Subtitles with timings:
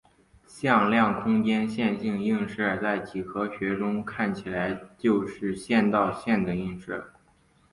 [0.47, 7.13] 向量空间的线性映射在几何学中看起来就是线到线的映射。